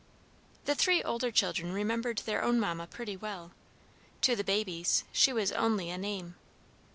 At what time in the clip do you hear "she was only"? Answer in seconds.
5.11-5.91